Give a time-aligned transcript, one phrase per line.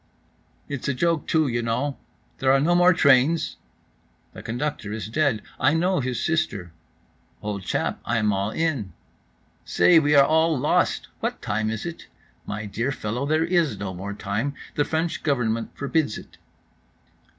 [0.67, 1.95] "It's a joke, too, you know,
[2.39, 5.43] there are no more trains?"—"The conductor is dead.
[5.59, 11.85] I know his sister."—"Old chap, I am all in."—"Say, we are all lost."—"What time is
[11.85, 16.37] it?"—"My dear fellow, there is no more time, the French Government forbids it."